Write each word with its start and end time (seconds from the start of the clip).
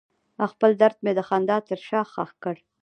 خپل 0.51 0.71
درد 0.81 0.97
مې 1.03 1.11
د 1.17 1.21
خندا 1.27 1.57
تر 1.67 1.79
شا 1.87 2.01
ښخ 2.13 2.29
کړ. 2.43 2.55